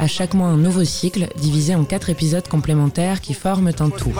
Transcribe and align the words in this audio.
à 0.00 0.06
chaque 0.06 0.32
mois 0.32 0.48
un 0.48 0.56
nouveau 0.56 0.82
cycle 0.82 1.28
divisé 1.36 1.74
en 1.74 1.84
quatre 1.84 2.08
épisodes 2.08 2.48
complémentaires 2.48 3.20
qui 3.20 3.34
forment 3.34 3.68
un 3.68 3.90
tout. 3.90 4.10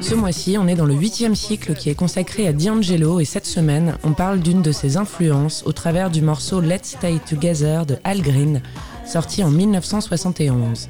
Ce 0.00 0.14
mois-ci, 0.14 0.56
on 0.58 0.66
est 0.66 0.74
dans 0.74 0.84
le 0.84 0.94
huitième 0.94 1.36
cycle 1.36 1.74
qui 1.74 1.90
est 1.90 1.94
consacré 1.94 2.48
à 2.48 2.52
D'Angelo 2.52 3.20
et 3.20 3.24
cette 3.24 3.46
semaine, 3.46 3.96
on 4.02 4.12
parle 4.12 4.40
d'une 4.40 4.62
de 4.62 4.72
ses 4.72 4.96
influences 4.96 5.62
au 5.64 5.72
travers 5.72 6.10
du 6.10 6.22
morceau 6.22 6.60
Let's 6.60 6.96
Stay 6.98 7.20
Together 7.28 7.86
de 7.86 7.96
Al 8.02 8.20
Green, 8.20 8.60
sorti 9.06 9.44
en 9.44 9.50
1971. 9.50 10.88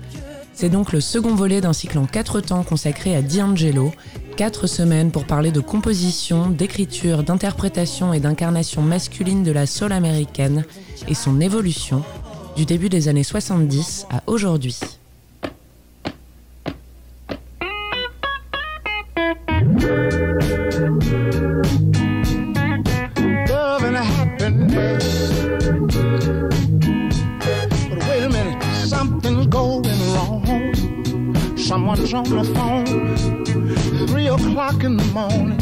C'est 0.54 0.68
donc 0.68 0.92
le 0.92 1.00
second 1.00 1.34
volet 1.34 1.60
d'un 1.60 1.72
cycle 1.72 1.98
en 1.98 2.06
quatre 2.06 2.40
temps 2.40 2.62
consacré 2.62 3.16
à 3.16 3.22
D'Angelo 3.22 3.92
Quatre 4.36 4.66
semaines 4.66 5.12
pour 5.12 5.26
parler 5.26 5.52
de 5.52 5.60
composition, 5.60 6.50
d'écriture, 6.50 7.22
d'interprétation 7.22 8.12
et 8.12 8.18
d'incarnation 8.18 8.82
masculine 8.82 9.44
de 9.44 9.52
la 9.52 9.66
soul 9.66 9.92
américaine 9.92 10.64
et 11.06 11.14
son 11.14 11.40
évolution 11.40 12.02
du 12.56 12.64
début 12.64 12.88
des 12.88 13.06
années 13.06 13.22
70 13.22 14.06
à 14.10 14.22
aujourd'hui. 14.26 14.76
Three 34.06 34.28
o'clock 34.28 34.84
in 34.84 34.96
the 34.96 35.04
morning. 35.12 35.58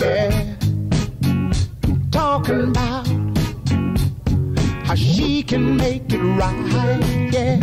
Yeah. 0.00 0.56
Talking 2.10 2.62
about 2.70 3.06
how 4.84 4.96
she 4.96 5.44
can 5.44 5.76
make 5.76 6.12
it 6.12 6.18
right. 6.18 7.00
Yeah. 7.32 7.60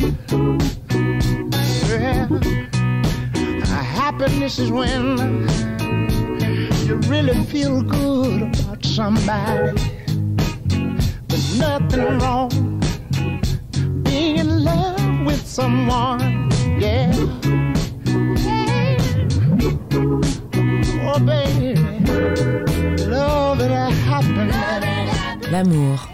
Yeah. 1.90 2.28
Happiness 4.00 4.60
is 4.60 4.72
when 4.72 5.18
you 6.86 6.96
really 7.10 7.44
feel 7.46 7.82
good 7.82 8.44
about 8.44 8.86
somebody. 8.86 9.78
There's 11.28 11.60
nothing 11.60 12.20
wrong 12.20 12.80
being 14.04 14.38
in 14.38 14.64
love 14.64 15.26
with 15.26 15.46
someone. 15.46 16.50
Yeah. 16.80 17.49
L'amour. 25.52 26.10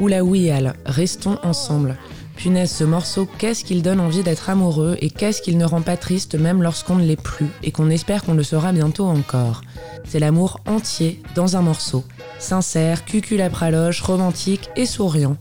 Oula 0.00 0.24
oui 0.24 0.50
Al, 0.50 0.74
restons 0.86 1.38
ensemble. 1.42 1.96
Punaise, 2.36 2.70
ce 2.70 2.84
morceau, 2.84 3.28
qu'est-ce 3.38 3.64
qu'il 3.64 3.82
donne 3.82 4.00
envie 4.00 4.22
d'être 4.22 4.48
amoureux 4.48 4.96
et 5.00 5.10
qu'est-ce 5.10 5.42
qu'il 5.42 5.58
ne 5.58 5.66
rend 5.66 5.82
pas 5.82 5.98
triste 5.98 6.34
même 6.34 6.62
lorsqu'on 6.62 6.96
ne 6.96 7.04
l'est 7.04 7.20
plus 7.20 7.48
et 7.62 7.70
qu'on 7.70 7.90
espère 7.90 8.24
qu'on 8.24 8.32
le 8.32 8.42
sera 8.42 8.72
bientôt 8.72 9.04
encore. 9.04 9.60
C'est 10.08 10.20
l'amour 10.20 10.60
entier 10.66 11.22
dans 11.34 11.56
un 11.56 11.62
morceau. 11.62 12.02
Sincère, 12.38 13.04
cuculapraloche, 13.04 14.00
romantique 14.00 14.70
et 14.74 14.86
souriant. 14.86 15.36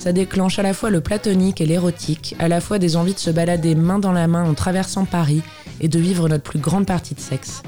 Ça 0.00 0.12
déclenche 0.12 0.58
à 0.58 0.62
la 0.62 0.74
fois 0.74 0.90
le 0.90 1.00
platonique 1.00 1.60
et 1.60 1.66
l'érotique, 1.66 2.34
à 2.40 2.48
la 2.48 2.60
fois 2.60 2.80
des 2.80 2.96
envies 2.96 3.14
de 3.14 3.18
se 3.20 3.30
balader 3.30 3.76
main 3.76 4.00
dans 4.00 4.12
la 4.12 4.26
main 4.26 4.44
en 4.44 4.54
traversant 4.54 5.04
Paris 5.04 5.42
et 5.80 5.88
de 5.88 5.98
vivre 6.00 6.28
notre 6.28 6.42
plus 6.42 6.58
grande 6.58 6.86
partie 6.86 7.14
de 7.14 7.20
sexe. 7.20 7.62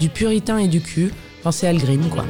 Du 0.00 0.08
puritain 0.08 0.58
et 0.58 0.68
du 0.68 0.80
cul, 0.80 1.12
pensez 1.42 1.66
Al 1.66 1.78
Green 1.78 2.08
quoi. 2.10 2.24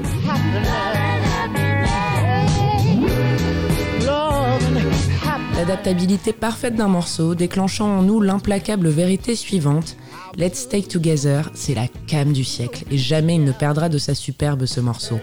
L'adaptabilité 5.57 6.33
parfaite 6.33 6.75
d'un 6.75 6.89
morceau, 6.89 7.35
déclenchant 7.35 7.99
en 7.99 8.03
nous 8.03 8.21
l'implacable 8.21 8.89
vérité 8.89 9.35
suivante. 9.35 9.97
Let's 10.37 10.59
Stay 10.59 10.83
Together, 10.83 11.51
c'est 11.55 11.75
la 11.75 11.87
cam 12.07 12.33
du 12.33 12.45
siècle, 12.45 12.85
et 12.91 12.99
jamais 12.99 13.37
il 13.37 13.45
ne 13.45 13.53
perdra 13.53 13.89
de 13.89 13.99
sa 13.99 14.15
superbe 14.15 14.67
ce 14.67 14.81
morceau. 14.81 15.19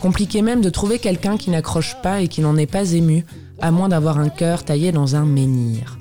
Compliqué 0.00 0.42
même 0.42 0.60
de 0.60 0.70
trouver 0.70 0.98
quelqu'un 0.98 1.38
qui 1.38 1.50
n'accroche 1.50 1.96
pas 2.02 2.20
et 2.20 2.28
qui 2.28 2.42
n'en 2.42 2.56
est 2.56 2.70
pas 2.70 2.92
ému, 2.92 3.24
à 3.60 3.70
moins 3.70 3.88
d'avoir 3.88 4.18
un 4.18 4.28
cœur 4.28 4.64
taillé 4.64 4.92
dans 4.92 5.16
un 5.16 5.24
menhir. 5.24 5.98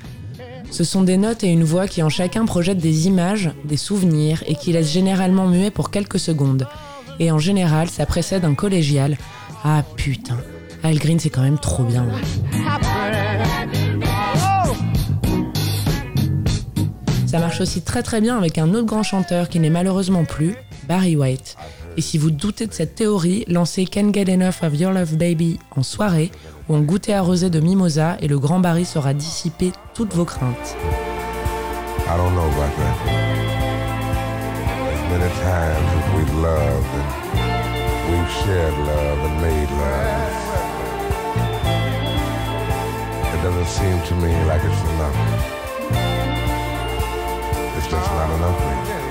Ce 0.73 0.83
sont 0.83 1.03
des 1.03 1.17
notes 1.17 1.43
et 1.43 1.51
une 1.51 1.63
voix 1.63 1.87
qui 1.87 2.01
en 2.01 2.09
chacun 2.09 2.45
projettent 2.45 2.79
des 2.79 3.05
images, 3.05 3.51
des 3.63 3.77
souvenirs 3.77 4.43
et 4.47 4.55
qui 4.55 4.73
laissent 4.73 4.91
généralement 4.91 5.45
muet 5.45 5.69
pour 5.69 5.91
quelques 5.91 6.17
secondes. 6.17 6.67
Et 7.19 7.29
en 7.29 7.37
général, 7.37 7.91
ça 7.91 8.07
précède 8.07 8.43
un 8.43 8.55
collégial. 8.55 9.15
Ah 9.63 9.83
putain, 9.95 10.39
Al 10.81 10.97
Green 10.97 11.19
c'est 11.19 11.29
quand 11.29 11.43
même 11.43 11.59
trop 11.59 11.83
bien. 11.83 12.07
Ça 17.27 17.37
marche 17.37 17.61
aussi 17.61 17.83
très 17.83 18.01
très 18.01 18.19
bien 18.19 18.35
avec 18.35 18.57
un 18.57 18.73
autre 18.73 18.87
grand 18.87 19.03
chanteur 19.03 19.49
qui 19.49 19.59
n'est 19.59 19.69
malheureusement 19.69 20.25
plus, 20.25 20.55
Barry 20.87 21.15
White. 21.15 21.55
Et 21.95 22.01
si 22.01 22.17
vous 22.17 22.31
doutez 22.31 22.65
de 22.65 22.73
cette 22.73 22.95
théorie, 22.95 23.45
lancez 23.47 23.85
Can't 23.85 24.11
Get 24.13 24.31
Enough 24.31 24.63
of 24.63 24.73
Your 24.79 24.91
Love 24.91 25.15
Baby 25.15 25.59
en 25.75 25.83
soirée 25.83 26.31
ou 26.67 26.75
en 26.75 26.81
goûter 26.81 27.13
arrosé 27.13 27.49
de 27.51 27.59
mimosa 27.59 28.17
et 28.19 28.27
le 28.27 28.39
grand 28.39 28.59
Barry 28.59 28.83
saura 28.85 29.13
dissiper 29.13 29.71
toutes 29.93 30.13
vos 30.13 30.25
craintes. 30.25 30.75
I 32.07 32.17
don't 32.17 32.33
know 32.35 32.45
about 32.45 32.75
that. 32.77 32.97
As 34.91 35.01
many 35.09 35.29
times 35.41 35.87
as 35.97 36.05
we've 36.15 36.35
loved 36.41 36.93
and 36.95 37.07
we've 38.09 38.31
shared 38.43 38.77
love 38.85 39.19
and 39.25 39.41
made 39.41 39.69
love. 39.69 40.43
It 43.33 43.41
doesn't 43.43 43.67
seem 43.67 44.01
to 44.07 44.15
me 44.15 44.33
like 44.47 44.63
it's 44.63 44.81
enough. 44.93 45.17
It's 47.77 47.87
just 47.87 48.09
not 48.13 48.29
enough. 48.35 48.59
It's 48.89 49.02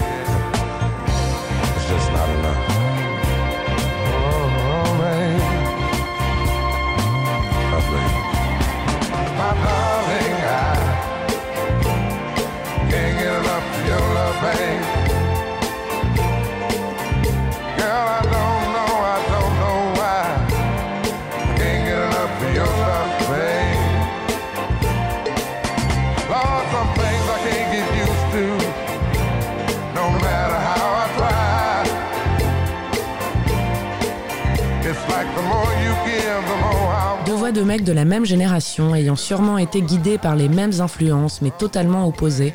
de 37.63 37.69
mecs 37.69 37.85
de 37.85 37.93
la 37.93 38.05
même 38.05 38.25
génération, 38.25 38.93
ayant 38.93 39.15
sûrement 39.15 39.57
été 39.57 39.83
guidés 39.83 40.19
par 40.19 40.35
les 40.35 40.49
mêmes 40.49 40.81
influences, 40.81 41.41
mais 41.43 41.53
totalement 41.57 42.09
opposées, 42.09 42.55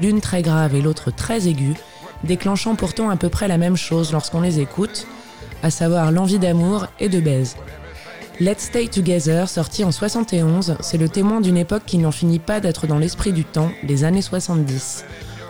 l'une 0.00 0.22
très 0.22 0.40
grave 0.40 0.74
et 0.74 0.80
l'autre 0.80 1.10
très 1.10 1.46
aiguë, 1.46 1.74
déclenchant 2.24 2.74
pourtant 2.74 3.10
à 3.10 3.16
peu 3.16 3.28
près 3.28 3.48
la 3.48 3.58
même 3.58 3.76
chose 3.76 4.12
lorsqu'on 4.12 4.40
les 4.40 4.58
écoute, 4.58 5.06
à 5.62 5.68
savoir 5.68 6.10
l'envie 6.10 6.38
d'amour 6.38 6.86
et 7.00 7.10
de 7.10 7.20
baise. 7.20 7.56
Let's 8.40 8.60
Stay 8.60 8.88
Together, 8.88 9.46
sorti 9.46 9.84
en 9.84 9.92
71, 9.92 10.76
c'est 10.80 10.96
le 10.96 11.10
témoin 11.10 11.42
d'une 11.42 11.58
époque 11.58 11.84
qui 11.84 11.98
n'en 11.98 12.10
finit 12.10 12.38
pas 12.38 12.60
d'être 12.60 12.86
dans 12.86 12.98
l'esprit 12.98 13.34
du 13.34 13.44
temps, 13.44 13.72
les 13.82 14.04
années 14.04 14.22
70. 14.22 15.04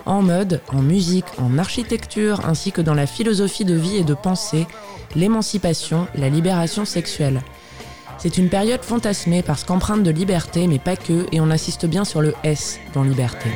En 0.05 0.21
mode, 0.21 0.61
en 0.73 0.83
musique, 0.83 1.27
en 1.39 1.59
architecture, 1.59 2.45
ainsi 2.45 2.73
que 2.73 2.81
dans 2.81 2.95
la 2.95 3.07
philosophie 3.07 3.65
de 3.65 3.75
vie 3.75 3.99
et 3.99 4.05
de 4.05 4.15
pensée, 4.15 4.67
l'émancipation, 5.15 6.09
la 6.17 6.29
libération 6.29 6.85
sexuelle. 6.85 7.41
C'est 8.19 8.39
une 8.39 8.49
période 8.49 8.83
fantasmée 8.83 9.43
parce 9.43 9.65
qu'empreinte 9.65 10.03
de 10.03 10.11
liberté, 10.11 10.67
mais 10.67 10.79
pas 10.79 10.97
que, 10.97 11.27
et 11.33 11.41
on 11.41 11.51
assiste 11.51 11.87
bien 11.87 12.05
sur 12.05 12.23
le 12.23 12.35
S 12.45 12.81
dans 12.95 13.03
liberté. 13.03 13.51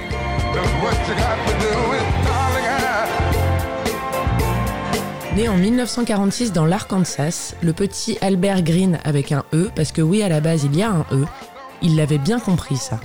Né 5.35 5.49
en 5.49 5.57
1946 5.57 6.53
dans 6.53 6.67
l'Arkansas, 6.67 7.55
le 7.63 7.73
petit 7.73 8.19
Albert 8.21 8.63
Green 8.63 8.99
avec 9.05 9.33
un 9.33 9.45
E, 9.55 9.71
parce 9.75 9.93
que 9.93 10.03
oui, 10.03 10.23
à 10.23 10.29
la 10.29 10.41
base 10.41 10.65
il 10.65 10.77
y 10.77 10.83
a 10.83 10.91
un 10.91 11.07
E, 11.13 11.25
il 11.81 11.97
l'avait 11.97 12.19
bien 12.19 12.39
compris 12.39 12.77
ça. 12.77 13.01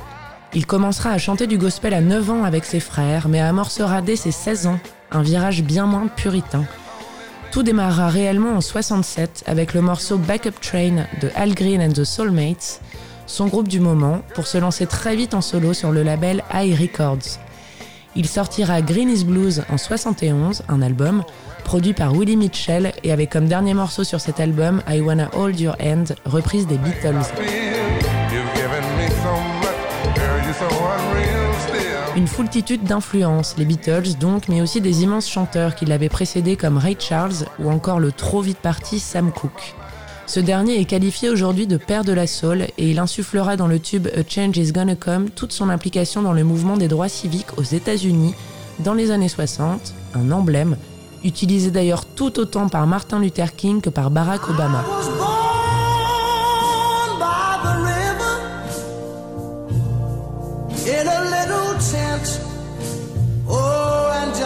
Il 0.53 0.65
commencera 0.65 1.11
à 1.11 1.17
chanter 1.17 1.47
du 1.47 1.57
gospel 1.57 1.93
à 1.93 2.01
9 2.01 2.29
ans 2.31 2.43
avec 2.43 2.65
ses 2.65 2.79
frères, 2.79 3.29
mais 3.29 3.39
amorcera 3.39 4.01
dès 4.01 4.15
ses 4.15 4.31
16 4.31 4.67
ans 4.67 4.79
un 5.11 5.21
virage 5.21 5.63
bien 5.63 5.85
moins 5.85 6.07
puritain. 6.07 6.65
Tout 7.55 7.63
démarrera 7.63 8.09
réellement 8.09 8.57
en 8.57 8.59
67 8.59 9.45
avec 9.47 9.73
le 9.73 9.79
morceau 9.79 10.17
Backup 10.17 10.59
Train 10.59 11.05
de 11.21 11.31
Al 11.35 11.53
Green 11.53 11.81
and 11.81 11.93
the 11.93 12.03
Soulmates, 12.03 12.81
son 13.27 13.47
groupe 13.47 13.69
du 13.69 13.79
moment, 13.79 14.23
pour 14.33 14.45
se 14.45 14.57
lancer 14.57 14.85
très 14.85 15.15
vite 15.15 15.33
en 15.33 15.39
solo 15.39 15.73
sur 15.73 15.93
le 15.93 16.03
label 16.03 16.43
High 16.53 16.77
Records. 16.77 17.39
Il 18.17 18.27
sortira 18.27 18.81
Green 18.81 19.09
is 19.09 19.23
Blues 19.23 19.63
en 19.69 19.77
71, 19.77 20.63
un 20.67 20.81
album, 20.81 21.23
produit 21.63 21.93
par 21.93 22.11
Willie 22.11 22.35
Mitchell 22.35 22.91
et 23.05 23.13
avec 23.13 23.29
comme 23.29 23.45
dernier 23.45 23.73
morceau 23.73 24.03
sur 24.03 24.19
cet 24.19 24.41
album 24.41 24.81
I 24.89 24.99
Wanna 24.99 25.29
Hold 25.31 25.57
Your 25.57 25.77
Hand, 25.79 26.13
reprise 26.25 26.67
des 26.67 26.77
Beatles. 26.77 27.23
Une 32.15 32.27
foultitude 32.27 32.83
d'influences, 32.83 33.55
les 33.57 33.65
Beatles 33.65 34.17
donc, 34.17 34.47
mais 34.47 34.61
aussi 34.61 34.79
des 34.79 35.03
immenses 35.03 35.29
chanteurs 35.29 35.75
qui 35.75 35.85
l'avaient 35.85 36.07
précédé 36.07 36.55
comme 36.55 36.77
Ray 36.77 36.95
Charles 36.97 37.45
ou 37.59 37.69
encore 37.69 37.99
le 37.99 38.13
trop 38.13 38.41
vite 38.41 38.59
parti 38.59 38.99
Sam 38.99 39.33
Cooke. 39.33 39.75
Ce 40.25 40.39
dernier 40.39 40.79
est 40.79 40.85
qualifié 40.85 41.29
aujourd'hui 41.29 41.67
de 41.67 41.75
père 41.75 42.05
de 42.05 42.13
la 42.13 42.25
soul 42.25 42.67
et 42.77 42.89
il 42.89 42.99
insufflera 42.99 43.57
dans 43.57 43.67
le 43.67 43.79
tube 43.79 44.07
A 44.15 44.21
Change 44.27 44.57
is 44.57 44.71
Gonna 44.71 44.95
Come 44.95 45.29
toute 45.29 45.51
son 45.51 45.69
implication 45.69 46.21
dans 46.21 46.31
le 46.31 46.45
mouvement 46.45 46.77
des 46.77 46.87
droits 46.87 47.09
civiques 47.09 47.57
aux 47.57 47.63
États-Unis 47.63 48.33
dans 48.79 48.93
les 48.93 49.11
années 49.11 49.29
60, 49.29 49.93
un 50.13 50.31
emblème, 50.31 50.77
utilisé 51.25 51.69
d'ailleurs 51.69 52.05
tout 52.05 52.39
autant 52.39 52.69
par 52.69 52.87
Martin 52.87 53.19
Luther 53.19 53.55
King 53.55 53.81
que 53.81 53.89
par 53.89 54.09
Barack 54.09 54.49
Obama. 54.49 54.85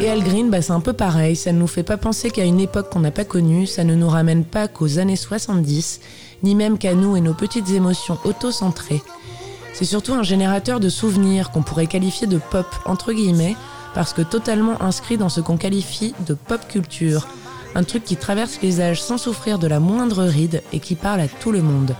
Et 0.00 0.10
Al 0.10 0.22
Green, 0.22 0.50
bah, 0.50 0.62
c'est 0.62 0.72
un 0.72 0.80
peu 0.80 0.92
pareil, 0.92 1.36
ça 1.36 1.52
ne 1.52 1.58
nous 1.58 1.66
fait 1.66 1.82
pas 1.82 1.96
penser 1.96 2.30
qu'à 2.30 2.44
une 2.44 2.60
époque 2.60 2.90
qu'on 2.90 3.00
n'a 3.00 3.10
pas 3.10 3.24
connue, 3.24 3.66
ça 3.66 3.84
ne 3.84 3.94
nous 3.94 4.08
ramène 4.08 4.44
pas 4.44 4.68
qu'aux 4.68 4.98
années 4.98 5.16
70, 5.16 6.00
ni 6.42 6.54
même 6.54 6.78
qu'à 6.78 6.94
nous 6.94 7.16
et 7.16 7.20
nos 7.20 7.34
petites 7.34 7.70
émotions 7.70 8.18
auto-centrées. 8.24 9.02
C'est 9.72 9.84
surtout 9.84 10.14
un 10.14 10.22
générateur 10.22 10.80
de 10.80 10.88
souvenirs 10.88 11.50
qu'on 11.50 11.62
pourrait 11.62 11.86
qualifier 11.86 12.26
de 12.26 12.38
pop, 12.38 12.66
entre 12.84 13.12
guillemets, 13.12 13.56
parce 13.94 14.12
que 14.12 14.22
totalement 14.22 14.80
inscrit 14.82 15.16
dans 15.16 15.28
ce 15.28 15.40
qu'on 15.40 15.56
qualifie 15.56 16.14
de 16.26 16.34
pop 16.34 16.60
culture, 16.68 17.26
un 17.74 17.82
truc 17.82 18.04
qui 18.04 18.16
traverse 18.16 18.58
les 18.62 18.80
âges 18.80 19.02
sans 19.02 19.18
souffrir 19.18 19.58
de 19.58 19.66
la 19.66 19.80
moindre 19.80 20.24
ride 20.24 20.62
et 20.72 20.80
qui 20.80 20.94
parle 20.94 21.20
à 21.20 21.28
tout 21.28 21.52
le 21.52 21.62
monde. 21.62 21.94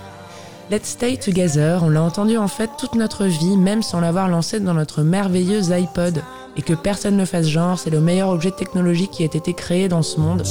Let's 0.69 0.89
Stay 0.89 1.17
Together, 1.17 1.85
on 1.85 1.91
l'a 1.91 2.03
entendu 2.03 2.37
en 2.37 2.49
fait 2.49 2.69
toute 2.77 2.97
notre 2.97 3.25
vie, 3.27 3.57
même 3.57 3.85
sans 3.85 4.01
l'avoir 4.01 4.29
lancé 4.29 4.59
dans 4.59 4.75
notre 4.75 5.03
merveilleuse 5.03 5.71
iPod. 5.71 6.25
Et 6.57 6.63
que 6.63 6.73
personne 6.73 7.17
ne 7.17 7.25
fasse 7.25 7.47
genre, 7.47 7.79
c'est 7.79 7.91
le 7.91 8.01
meilleur 8.01 8.31
objet 8.31 8.51
technologique 8.51 9.13
qui 9.13 9.23
ait 9.23 9.27
été 9.27 9.55
créé 9.55 9.87
dans 9.87 10.03
ce 10.03 10.19
monde. 10.19 10.43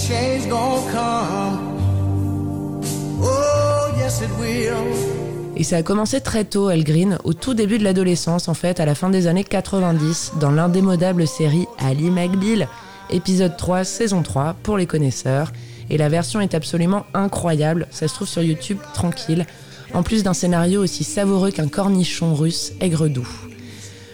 Et 5.58 5.64
ça 5.66 5.76
a 5.76 5.84
commencé 5.84 6.22
très 6.22 6.46
tôt, 6.46 6.70
El 6.70 6.86
Green, 6.86 7.18
au 7.26 7.34
tout 7.34 7.54
début 7.54 7.78
de 7.78 7.84
l'adolescence, 7.84 8.48
en 8.48 8.54
fait, 8.54 8.80
à 8.80 8.86
la 8.86 8.96
fin 8.96 9.10
des 9.10 9.28
années 9.28 9.44
90, 9.44 10.34
dans 10.40 10.52
l'indémodable 10.52 11.28
série 11.28 11.68
Ali 11.78 12.10
McBeal, 12.10 12.70
épisode 13.10 13.58
3, 13.58 13.84
saison 13.84 14.24
3, 14.24 14.56
pour 14.64 14.78
les 14.78 14.86
connaisseurs. 14.86 15.52
Et 15.90 15.98
la 15.98 16.08
version 16.08 16.40
est 16.40 16.56
absolument 16.56 17.06
incroyable, 17.14 17.88
ça 17.92 18.08
se 18.08 18.14
trouve 18.14 18.30
sur 18.30 18.44
YouTube 18.44 18.80
tranquille 18.94 19.46
en 19.94 20.04
plus 20.04 20.24
d'un 20.24 20.34
scénario 20.34 20.84
aussi 20.84 21.04
savoureux 21.04 21.52
qu'un 21.52 21.68
cornichon 21.68 22.34
russe 22.36 22.74
aigre-doux. 22.80 23.28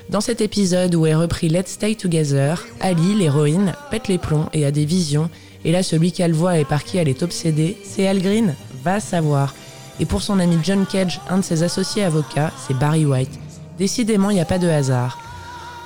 Dans 0.10 0.22
cet 0.22 0.42
épisode 0.42 0.94
où 0.96 1.06
est 1.06 1.16
repris 1.16 1.48
Let's 1.48 1.72
Stay 1.72 1.96
Together, 1.96 2.66
Ali, 2.82 3.16
l'héroïne, 3.16 3.74
pète 3.90 4.08
les 4.10 4.18
plombs 4.18 4.50
et 4.54 4.66
a 4.66 4.72
des 4.72 4.86
visions, 4.86 5.30
et 5.64 5.72
là 5.72 5.84
celui 5.84 6.12
qu'elle 6.12 6.34
voit 6.34 6.58
et 6.58 6.66
par 6.66 6.84
qui 6.84 6.98
elle 6.98 7.08
est 7.08 7.24
obsédée, 7.24 7.78
c'est 7.84 8.08
Al 8.08 8.22
Green, 8.22 8.56
va 8.84 9.00
savoir. 9.00 9.56
Et 10.00 10.06
pour 10.06 10.22
son 10.22 10.40
ami 10.40 10.58
John 10.64 10.86
Cage, 10.86 11.22
un 11.30 11.38
de 11.38 11.44
ses 11.44 11.64
associés 11.64 12.04
avocats, 12.04 12.52
c'est 12.68 12.78
Barry 12.78 13.06
White. 13.06 13.40
Décidément, 13.78 14.30
il 14.30 14.36
n'y 14.36 14.42
a 14.42 14.46
pas 14.46 14.60
de 14.60 14.68
hasard. 14.68 15.20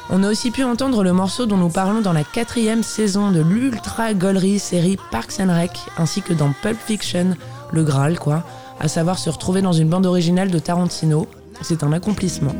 On 0.09 0.23
a 0.23 0.29
aussi 0.29 0.51
pu 0.51 0.63
entendre 0.63 1.03
le 1.03 1.13
morceau 1.13 1.45
dont 1.45 1.57
nous 1.57 1.69
parlons 1.69 2.01
dans 2.01 2.13
la 2.13 2.23
quatrième 2.23 2.83
saison 2.83 3.31
de 3.31 3.41
l'ultra 3.41 4.13
gollery 4.13 4.59
série 4.59 4.97
Parks 5.11 5.39
and 5.39 5.53
Rec, 5.53 5.71
ainsi 5.97 6.21
que 6.21 6.33
dans 6.33 6.53
Pulp 6.61 6.77
Fiction, 6.79 7.35
le 7.71 7.83
Graal 7.83 8.19
quoi, 8.19 8.43
à 8.79 8.87
savoir 8.87 9.17
se 9.19 9.29
retrouver 9.29 9.61
dans 9.61 9.73
une 9.73 9.89
bande 9.89 10.05
originale 10.05 10.51
de 10.51 10.59
Tarantino. 10.59 11.27
C'est 11.61 11.83
un 11.83 11.93
accomplissement. 11.93 12.55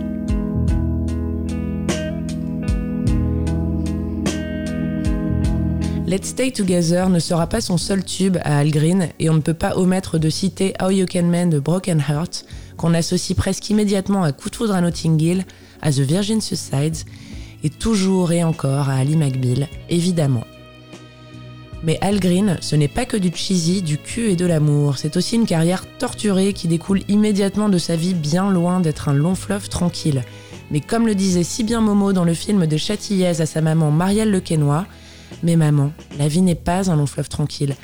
Let's 6.08 6.28
Stay 6.28 6.52
Together 6.52 7.10
ne 7.10 7.20
sera 7.20 7.48
pas 7.48 7.62
son 7.62 7.78
seul 7.78 8.06
tube 8.06 8.38
à 8.44 8.60
Al 8.60 8.70
Green 8.70 9.10
et 9.20 9.30
on 9.32 9.34
ne 9.34 9.40
peut 9.40 9.56
pas 9.56 9.76
omettre 9.76 10.20
de 10.20 10.30
citer 10.30 10.74
How 10.82 10.92
You 10.92 11.08
Can 11.12 11.24
Mend 11.24 11.48
de 11.48 11.60
Broken 11.60 12.00
Heart, 12.08 12.46
qu'on 12.78 12.94
associe 12.94 13.36
presque 13.36 13.70
immédiatement 13.70 14.24
à 14.24 14.32
Coup 14.32 14.50
à 14.72 14.82
Notting 14.82 15.20
Hill, 15.20 15.46
à 15.82 15.92
The 15.92 16.02
Virgin 16.02 16.42
Suicides 16.42 16.98
et 17.64 17.72
toujours 17.72 18.32
et 18.32 18.44
encore 18.44 18.90
à 18.90 18.98
Ali 18.98 19.18
McBeal, 19.18 19.68
évidemment. 19.90 20.44
Mais 21.86 22.00
Al 22.02 22.20
Green, 22.20 22.58
ce 22.62 22.76
n'est 22.76 22.88
pas 22.88 23.06
que 23.06 23.16
du 23.16 23.32
cheesy, 23.34 23.84
du 23.84 24.00
cul 24.00 24.32
et 24.32 24.36
de 24.36 24.48
l'amour, 24.48 24.98
c'est 24.98 25.18
aussi 25.18 25.36
une 25.36 25.46
carrière 25.46 25.86
torturée 26.00 26.52
qui 26.52 26.68
découle 26.68 27.02
immédiatement 27.10 27.70
de 27.70 27.78
sa 27.78 27.96
vie 27.96 28.16
bien 28.16 28.50
loin 28.50 28.80
d'être 28.80 29.08
un 29.08 29.14
long 29.14 29.36
fleuve 29.36 29.70
tranquille. 29.70 30.24
Mais 30.72 30.80
comme 30.80 31.06
le 31.06 31.14
disait 31.14 31.44
si 31.44 31.64
bien 31.64 31.82
Momo 31.82 32.12
dans 32.12 32.24
le 32.24 32.34
film 32.34 32.66
de 32.66 32.76
Châtillaise 32.76 33.40
à 33.40 33.46
sa 33.46 33.62
maman 33.62 33.92
Marielle 33.92 34.32
Lequesnois, 34.32 34.88
mais 35.44 35.56
maman, 35.56 35.92
la 36.18 36.28
vie 36.28 36.42
n'est 36.42 36.56
pas 36.56 36.90
un 36.90 36.96
long 36.96 37.06
fleuve 37.06 37.30
tranquille. 37.30 37.76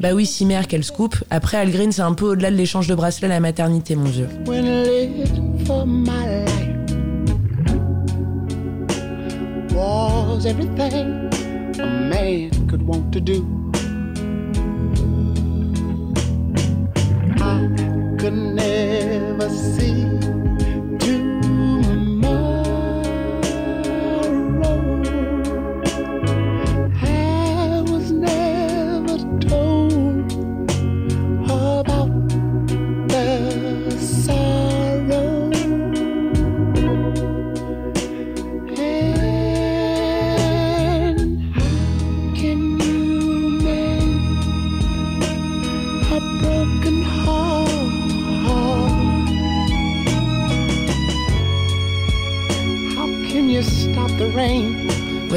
Bah 0.00 0.12
oui, 0.14 0.26
si 0.26 0.44
mère, 0.44 0.66
qu'elle 0.66 0.84
scoop. 0.84 1.16
Après, 1.30 1.56
Al 1.56 1.70
Green, 1.70 1.92
c'est 1.92 2.02
un 2.02 2.14
peu 2.14 2.26
au-delà 2.26 2.50
de 2.50 2.56
l'échange 2.56 2.88
de 2.88 2.94
bracelets 2.94 3.26
à 3.26 3.30
la 3.30 3.40
maternité, 3.40 3.96
mon 3.96 4.04
vieux. 4.04 4.28
Want 12.90 13.12
to 13.12 13.20
do. 13.20 13.38
I 17.38 17.58
could 18.18 18.34
never 18.34 19.48
see 19.48 20.19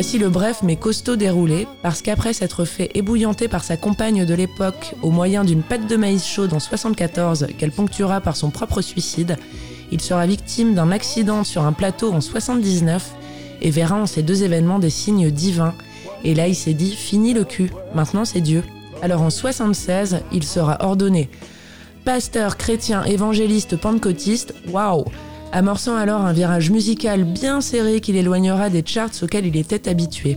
Voici 0.04 0.18
le 0.18 0.28
bref 0.28 0.64
mais 0.64 0.76
costaud 0.76 1.16
déroulé, 1.16 1.66
parce 1.82 2.02
qu'après 2.02 2.34
s'être 2.34 2.66
fait 2.66 2.92
ébouillanter 2.94 3.48
par 3.48 3.64
sa 3.64 3.78
compagne 3.78 4.26
de 4.26 4.34
l'époque 4.34 4.96
au 5.02 5.12
moyen 5.12 5.46
d'une 5.46 5.64
pâte 5.64 5.88
de 5.88 5.96
maïs 5.96 6.28
chaude 6.28 6.52
en 6.52 6.60
74 6.60 7.48
qu'elle 7.58 7.72
ponctuera 7.72 8.20
par 8.20 8.36
son 8.36 8.50
propre 8.50 8.82
suicide, 8.82 9.38
il 9.94 10.02
sera 10.02 10.26
victime 10.26 10.74
d'un 10.74 10.92
accident 10.92 11.46
sur 11.46 11.64
un 11.64 11.72
plateau 11.72 12.12
en 12.12 12.20
79 12.20 13.12
et 13.62 13.70
verra 13.70 13.96
en 13.96 14.06
ces 14.06 14.24
deux 14.24 14.44
événements 14.44 14.78
des 14.78 14.90
signes 14.90 15.32
divins. 15.32 15.74
Et 16.26 16.36
là, 16.36 16.50
il 16.50 16.56
s'est 16.56 16.74
dit 16.74 16.94
fini 16.94 17.34
le 17.34 17.46
cul, 17.46 17.72
maintenant 17.96 18.26
c'est 18.26 18.42
Dieu. 18.42 18.62
Alors 19.02 19.22
en 19.22 19.30
76, 19.30 20.20
il 20.34 20.44
sera 20.44 20.84
ordonné 20.84 21.30
pasteur 22.04 22.58
chrétien 22.58 23.06
évangéliste 23.06 23.78
pentecôtiste. 23.78 24.54
Waouh 24.68 25.06
amorçant 25.54 25.96
alors 25.96 26.22
un 26.22 26.34
virage 26.34 26.72
musical 26.72 27.24
bien 27.24 27.62
serré 27.62 28.02
qui 28.02 28.12
l'éloignera 28.12 28.70
des 28.70 28.84
charts 28.86 29.12
auxquels 29.22 29.46
il 29.46 29.56
était 29.56 29.88
habitué. 29.88 30.36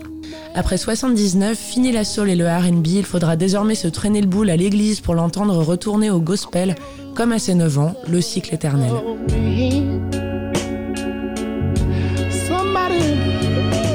Après 0.55 0.77
79, 0.77 1.59
fini 1.59 1.91
la 1.91 2.05
soul 2.05 2.29
et 2.29 2.37
le 2.37 2.47
RB, 2.47 2.87
il 2.87 3.05
faudra 3.05 3.35
désormais 3.35 3.75
se 3.75 3.89
traîner 3.89 4.21
le 4.21 4.27
boule 4.27 4.51
à 4.51 4.57
l'église 4.57 5.01
pour 5.01 5.15
l'entendre 5.15 5.57
retourner 5.63 6.11
au 6.11 6.21
gospel, 6.21 6.75
comme 7.15 7.33
à 7.33 7.39
ses 7.39 7.55
9 7.55 7.79
ans, 7.79 7.95
le 8.07 8.21
cycle 8.21 8.55
éternel. 8.55 8.93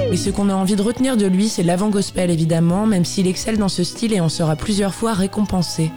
Mais 0.10 0.18
ce 0.18 0.30
qu'on 0.32 0.50
a 0.50 0.56
envie 0.56 0.76
de 0.76 0.82
retenir 0.82 1.18
de 1.18 1.28
lui, 1.28 1.50
c'est 1.50 1.64
l'avant-gospel 1.64 2.32
évidemment, 2.32 2.88
même 2.88 3.06
s'il 3.06 3.28
excelle 3.28 3.58
dans 3.58 3.70
ce 3.70 3.84
style 3.84 4.12
et 4.12 4.20
en 4.20 4.30
sera 4.30 4.56
plusieurs 4.56 4.96
fois 4.96 5.14
récompensé. 5.14 5.92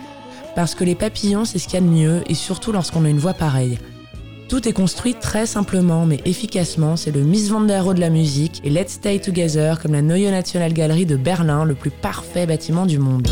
Parce 0.54 0.74
que 0.74 0.84
les 0.84 0.94
papillons, 0.94 1.46
c'est 1.46 1.58
ce 1.58 1.64
qu'il 1.66 1.74
y 1.74 1.82
a 1.82 1.86
de 1.86 1.86
mieux, 1.86 2.22
et 2.28 2.34
surtout 2.34 2.72
lorsqu'on 2.72 3.06
a 3.06 3.08
une 3.08 3.18
voix 3.18 3.34
pareille. 3.34 3.78
Tout 4.48 4.68
est 4.68 4.72
construit 4.72 5.14
très 5.14 5.46
simplement 5.46 6.06
mais 6.06 6.20
efficacement, 6.24 6.96
c'est 6.96 7.10
le 7.10 7.22
Miss 7.22 7.48
Van 7.48 7.60
de 7.60 8.00
la 8.00 8.10
musique 8.10 8.60
et 8.64 8.70
Let's 8.70 8.92
Stay 8.92 9.18
Together 9.18 9.80
comme 9.80 9.92
la 9.92 10.02
Neue 10.02 10.30
National 10.30 10.72
Gallery 10.72 11.06
de 11.06 11.16
Berlin, 11.16 11.64
le 11.64 11.74
plus 11.74 11.90
parfait 11.90 12.46
bâtiment 12.46 12.86
du 12.86 12.98
monde. 12.98 13.26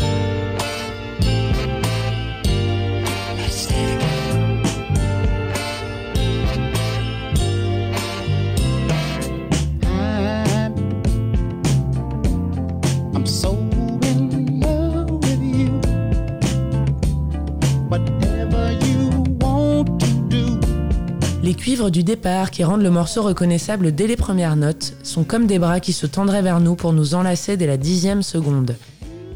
Du 21.89 22.03
départ 22.03 22.49
qui 22.49 22.63
rendent 22.63 22.81
le 22.81 22.89
morceau 22.89 23.23
reconnaissable 23.23 23.93
dès 23.93 24.07
les 24.07 24.15
premières 24.15 24.55
notes 24.55 24.93
sont 25.03 25.25
comme 25.25 25.47
des 25.47 25.59
bras 25.59 25.81
qui 25.81 25.91
se 25.91 26.05
tendraient 26.05 26.41
vers 26.41 26.61
nous 26.61 26.75
pour 26.75 26.93
nous 26.93 27.13
enlacer 27.13 27.57
dès 27.57 27.67
la 27.67 27.75
dixième 27.75 28.23
seconde. 28.23 28.75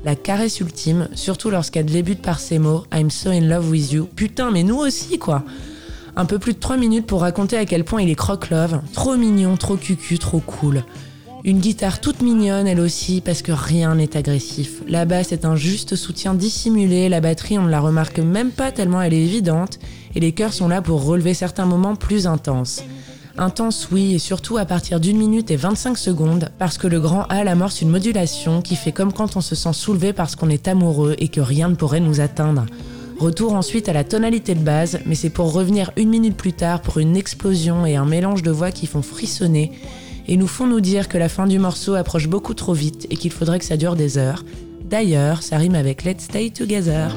La 0.05 0.15
caresse 0.15 0.61
ultime, 0.61 1.09
surtout 1.13 1.49
lorsqu'elle 1.49 1.87
débute 1.87 2.21
par 2.21 2.39
ces 2.39 2.57
mots 2.57 2.85
I'm 2.93 3.09
so 3.09 3.31
in 3.31 3.41
love 3.41 3.69
with 3.69 3.91
you. 3.91 4.07
Putain, 4.15 4.51
mais 4.51 4.63
nous 4.63 4.77
aussi 4.77 5.19
quoi 5.19 5.43
Un 6.15 6.23
peu 6.23 6.39
plus 6.39 6.53
de 6.53 6.59
3 6.59 6.77
minutes 6.77 7.05
pour 7.05 7.21
raconter 7.21 7.57
à 7.57 7.65
quel 7.65 7.83
point 7.83 8.01
il 8.01 8.09
est 8.09 8.15
croque-love, 8.15 8.79
trop 8.93 9.17
mignon, 9.17 9.57
trop 9.57 9.75
cucu, 9.75 10.17
trop 10.17 10.39
cool. 10.39 10.83
Une 11.43 11.59
guitare 11.59 12.01
toute 12.01 12.21
mignonne, 12.21 12.67
elle 12.67 12.79
aussi, 12.79 13.21
parce 13.21 13.41
que 13.41 13.51
rien 13.51 13.95
n'est 13.95 14.17
agressif. 14.17 14.81
La 14.87 15.05
basse 15.05 15.31
est 15.31 15.45
un 15.45 15.55
juste 15.55 15.95
soutien 15.95 16.33
dissimulé, 16.33 17.09
la 17.09 17.21
batterie 17.21 17.59
on 17.59 17.63
ne 17.63 17.69
la 17.69 17.79
remarque 17.79 18.19
même 18.19 18.51
pas 18.51 18.71
tellement 18.71 19.01
elle 19.01 19.13
est 19.13 19.21
évidente, 19.21 19.79
et 20.15 20.19
les 20.19 20.31
chœurs 20.31 20.53
sont 20.53 20.67
là 20.67 20.81
pour 20.81 21.05
relever 21.05 21.33
certains 21.33 21.65
moments 21.65 21.95
plus 21.95 22.27
intenses. 22.27 22.83
Intense 23.37 23.89
oui, 23.91 24.15
et 24.15 24.19
surtout 24.19 24.57
à 24.57 24.65
partir 24.65 24.99
d'une 24.99 25.17
minute 25.17 25.51
et 25.51 25.57
25 25.57 25.97
secondes, 25.97 26.49
parce 26.57 26.79
que 26.79 26.87
le 26.87 26.99
grand 26.99 27.23
Al 27.29 27.47
amorce 27.47 27.81
une 27.81 27.89
modulation 27.89 28.63
qui 28.63 28.75
fait 28.75 28.91
comme 28.91 29.13
quand 29.13 29.37
on 29.37 29.41
se 29.41 29.53
sent 29.53 29.73
soulevé 29.73 30.11
parce 30.11 30.35
qu'on 30.35 30.49
est 30.49 30.67
amoureux 30.67 31.15
et 31.19 31.27
que 31.27 31.41
rien 31.41 31.69
ne 31.69 31.75
pourrait 31.75 31.99
nous 31.99 32.19
atteindre. 32.19 32.65
Retour 33.19 33.53
ensuite 33.53 33.89
à 33.89 33.93
la 33.93 34.03
tonalité 34.03 34.55
de 34.55 34.63
base, 34.63 34.99
mais 35.05 35.15
c'est 35.15 35.29
pour 35.29 35.53
revenir 35.53 35.91
une 35.97 36.09
minute 36.09 36.35
plus 36.35 36.53
tard 36.53 36.81
pour 36.81 36.97
une 36.97 37.15
explosion 37.15 37.85
et 37.85 37.95
un 37.95 38.05
mélange 38.05 38.43
de 38.43 38.51
voix 38.51 38.71
qui 38.71 38.87
font 38.87 39.01
frissonner 39.01 39.71
et 40.27 40.37
nous 40.37 40.47
font 40.47 40.67
nous 40.67 40.81
dire 40.81 41.07
que 41.07 41.17
la 41.17 41.29
fin 41.29 41.47
du 41.47 41.59
morceau 41.59 41.95
approche 41.95 42.27
beaucoup 42.27 42.53
trop 42.53 42.73
vite 42.73 43.07
et 43.09 43.15
qu'il 43.15 43.31
faudrait 43.31 43.59
que 43.59 43.65
ça 43.65 43.77
dure 43.77 43.95
des 43.95 44.17
heures. 44.17 44.43
D'ailleurs, 44.89 45.43
ça 45.43 45.57
rime 45.57 45.75
avec 45.75 46.03
Let's 46.03 46.23
Stay 46.23 46.49
Together. 46.49 47.15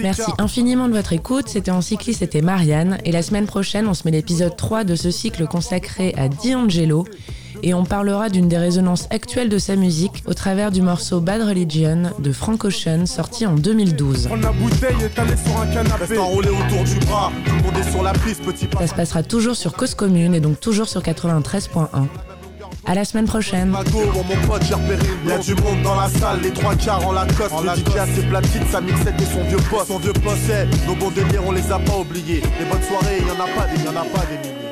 Merci 0.00 0.30
infiniment 0.38 0.88
de 0.88 0.94
votre 0.94 1.12
écoute. 1.12 1.48
C'était 1.48 1.70
en 1.70 1.80
cycliste, 1.80 2.20
c'était 2.20 2.42
Marianne. 2.42 2.98
Et 3.04 3.12
la 3.12 3.22
semaine 3.22 3.46
prochaine, 3.46 3.88
on 3.88 3.94
se 3.94 4.02
met 4.04 4.10
l'épisode 4.10 4.56
3 4.56 4.84
de 4.84 4.94
ce 4.94 5.10
cycle 5.10 5.46
consacré 5.46 6.14
à 6.16 6.28
D'Angelo. 6.28 7.04
Et 7.62 7.74
on 7.74 7.84
parlera 7.84 8.28
d'une 8.28 8.48
des 8.48 8.58
résonances 8.58 9.06
actuelles 9.10 9.48
de 9.48 9.58
sa 9.58 9.76
musique 9.76 10.22
au 10.26 10.34
travers 10.34 10.72
du 10.72 10.82
morceau 10.82 11.20
Bad 11.20 11.42
Religion 11.42 12.10
de 12.18 12.32
Frank 12.32 12.64
Ocean 12.64 13.06
sorti 13.06 13.46
en 13.46 13.54
2012. 13.54 14.28
Ça 18.78 18.86
se 18.86 18.94
passera 18.94 19.22
toujours 19.22 19.56
sur 19.56 19.74
Cause 19.74 19.94
Commune 19.94 20.34
et 20.34 20.40
donc 20.40 20.58
toujours 20.58 20.88
sur 20.88 21.02
93.1. 21.02 21.88
À 22.84 22.94
la 22.94 23.04
semaine 23.04 23.26
prochaine. 23.26 23.68
Mago, 23.70 24.00
mon 24.12 24.46
pote, 24.46 24.62
j'ai 24.64 24.74
repéré 24.74 25.06
Il 25.24 25.30
y 25.30 25.32
a 25.32 25.38
du 25.38 25.54
monde 25.54 25.82
dans 25.82 25.94
la 25.94 26.08
salle, 26.08 26.40
les 26.42 26.50
trois 26.50 26.74
quarts 26.74 27.06
en 27.06 27.12
la 27.12 27.26
coste. 27.26 27.54
Le 27.62 27.92
DJ 27.92 27.96
a 27.96 28.06
ses 28.06 28.22
platines, 28.22 28.66
sa 28.70 28.80
mixette 28.80 29.20
et 29.20 29.24
son 29.24 29.44
vieux 29.44 29.58
poste. 29.70 29.86
Son 29.86 29.98
vieux 29.98 30.12
poste, 30.12 30.50
nos 30.86 30.94
bons 30.96 31.10
délires, 31.10 31.42
on 31.46 31.52
les 31.52 31.70
a 31.70 31.78
pas 31.78 31.96
oubliés. 31.96 32.42
Les 32.58 32.64
bonnes 32.66 32.82
soirées, 32.82 33.20
y 33.20 33.30
en 33.30 33.44
a 33.44 33.48
pas 33.48 33.66
des, 33.68 33.82
y 33.84 33.88
en 33.88 33.96
a 33.96 34.04
pas 34.04 34.26
des 34.26 34.38
milliers. 34.38 34.62